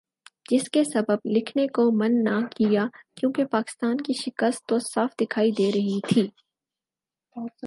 جس 0.49 0.69
کے 0.69 0.83
سبب 0.83 1.19
لکھنے 1.27 1.67
کو 1.67 1.89
من 1.91 2.23
نہ 2.23 2.39
کیا 2.51 2.85
کیونکہ 3.17 3.45
پاکستان 3.51 3.97
کی 3.97 4.13
شکست 4.15 4.67
تو 4.67 4.79
صاف 4.85 5.11
دکھائی 5.21 5.51
دے 5.51 5.71
رہی 5.71 5.99
تھی۔ 6.07 6.27